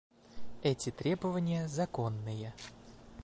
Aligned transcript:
Эти 0.63 0.89
требования 0.89 1.67
законные. 1.67 2.55